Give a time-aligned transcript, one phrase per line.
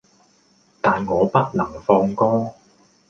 [0.81, 2.55] 但我不能放歌